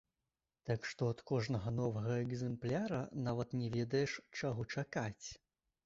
[0.69, 4.11] Так што ад кожнага новага экзэмпляра нават не ведаеш,
[4.43, 5.27] чаго чакаць.